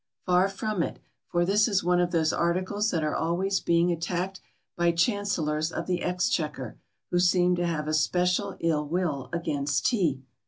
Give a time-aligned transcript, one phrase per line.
[0.25, 0.97] Far from it,
[1.27, 4.41] for this is one of those articles that are always being attacked
[4.75, 6.79] by Chancellors of the Exchequer,
[7.11, 10.23] who seem to have a special ill will against tea.